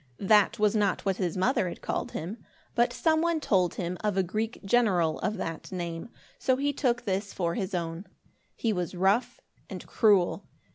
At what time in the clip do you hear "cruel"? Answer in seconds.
9.85-10.47